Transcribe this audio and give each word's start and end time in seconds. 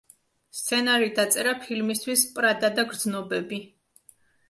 სცენარი 0.59 1.09
დაწერა 1.19 1.53
ფილმისთვის 1.67 2.25
„პრადა 2.41 2.75
და 2.81 2.91
გრძნობები“. 2.91 3.65